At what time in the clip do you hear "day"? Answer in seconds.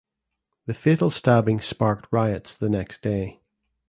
3.03-3.39